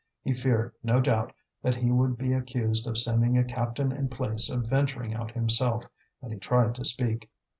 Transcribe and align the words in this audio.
He 0.23 0.33
feared, 0.33 0.73
no 0.81 0.99
doubt, 0.99 1.31
that 1.61 1.75
he 1.75 1.91
would 1.91 2.17
be 2.17 2.33
accused 2.33 2.87
of 2.87 2.97
sending 2.97 3.37
a 3.37 3.43
captain 3.43 3.91
in 3.91 4.09
place 4.09 4.49
of 4.49 4.65
venturing 4.65 5.13
out 5.13 5.29
himself; 5.29 5.83
and 6.23 6.33
he 6.33 6.39
tried 6.39 6.73
to 6.73 6.83
speak. 6.85 7.29